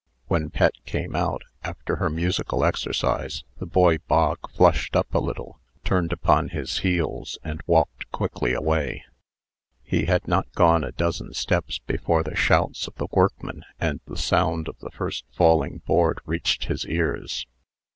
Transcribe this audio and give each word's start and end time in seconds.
When 0.25 0.49
Pet 0.49 0.73
came 0.87 1.15
out, 1.15 1.43
after 1.63 1.97
her 1.97 2.09
musical 2.09 2.65
exercise, 2.65 3.43
the 3.59 3.67
boy 3.67 3.99
Bog 4.07 4.39
flushed 4.49 4.95
up 4.95 5.13
a 5.13 5.19
little, 5.19 5.59
turned 5.83 6.11
upon 6.11 6.49
his 6.49 6.79
heels, 6.79 7.37
and 7.43 7.61
walked 7.67 8.11
quickly 8.11 8.51
away. 8.53 9.03
He 9.83 10.05
had 10.05 10.27
not 10.27 10.51
gone 10.53 10.83
a 10.83 10.91
dozen 10.91 11.35
steps, 11.35 11.77
before 11.85 12.23
the 12.23 12.35
shouts 12.35 12.87
of 12.87 12.95
the 12.95 13.09
workmen 13.11 13.63
and 13.79 13.99
the 14.07 14.17
sound 14.17 14.67
of 14.67 14.79
the 14.79 14.89
first 14.89 15.23
falling 15.33 15.83
board 15.85 16.17
reached 16.25 16.65
his 16.65 16.83
ears. 16.87 17.45